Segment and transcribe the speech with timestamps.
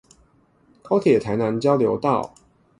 [0.81, 2.33] 高鐵台南交流道